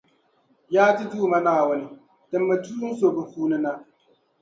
[0.73, 1.85] Yaa ti Duuma Naawuni!
[2.29, 3.71] Timmi tuun’ so bɛ puuni na